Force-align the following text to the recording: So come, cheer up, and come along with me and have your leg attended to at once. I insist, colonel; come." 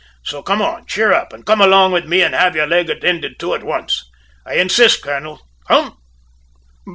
So 0.23 0.41
come, 0.41 0.83
cheer 0.87 1.13
up, 1.13 1.31
and 1.31 1.45
come 1.45 1.61
along 1.61 1.91
with 1.91 2.07
me 2.07 2.23
and 2.23 2.33
have 2.33 2.55
your 2.55 2.65
leg 2.65 2.89
attended 2.89 3.37
to 3.37 3.53
at 3.53 3.61
once. 3.63 4.03
I 4.47 4.55
insist, 4.55 5.03
colonel; 5.03 5.43
come." 5.67 5.95